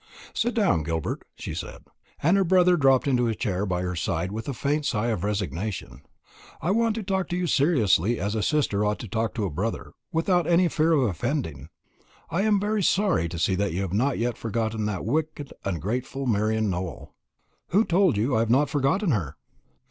[0.33, 1.83] "Sit down, Gilbert," she said;
[2.23, 5.23] and her brother dropped into a chair by her side with a faint sigh of
[5.23, 6.01] resignation.
[6.59, 9.51] "I want to talk to you seriously, as a sister ought to talk to a
[9.51, 11.69] brother, without any fear of offending.
[12.31, 16.67] I'm very sorry to see you have not yet forgotten that wicked ungrateful girl Marian
[16.71, 17.13] Nowell."
[17.67, 19.35] "Who told you that I have not forgotten her?"